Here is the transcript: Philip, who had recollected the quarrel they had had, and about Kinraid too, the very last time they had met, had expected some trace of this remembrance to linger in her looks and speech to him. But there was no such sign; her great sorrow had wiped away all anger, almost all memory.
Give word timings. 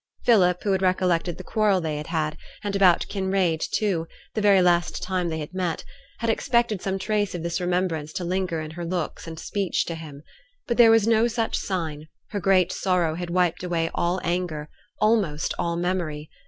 Philip, 0.25 0.63
who 0.63 0.71
had 0.71 0.81
recollected 0.81 1.37
the 1.37 1.43
quarrel 1.43 1.79
they 1.79 1.97
had 1.97 2.07
had, 2.07 2.35
and 2.63 2.75
about 2.75 3.05
Kinraid 3.07 3.61
too, 3.71 4.07
the 4.33 4.41
very 4.41 4.59
last 4.59 5.03
time 5.03 5.29
they 5.29 5.37
had 5.37 5.53
met, 5.53 5.85
had 6.21 6.27
expected 6.27 6.81
some 6.81 6.97
trace 6.97 7.35
of 7.35 7.43
this 7.43 7.61
remembrance 7.61 8.11
to 8.13 8.23
linger 8.23 8.59
in 8.61 8.71
her 8.71 8.83
looks 8.83 9.27
and 9.27 9.39
speech 9.39 9.85
to 9.85 9.93
him. 9.93 10.23
But 10.67 10.77
there 10.77 10.89
was 10.89 11.05
no 11.05 11.27
such 11.27 11.55
sign; 11.55 12.07
her 12.29 12.39
great 12.39 12.71
sorrow 12.71 13.13
had 13.13 13.29
wiped 13.29 13.61
away 13.61 13.91
all 13.93 14.19
anger, 14.23 14.69
almost 14.99 15.53
all 15.59 15.75
memory. 15.75 16.31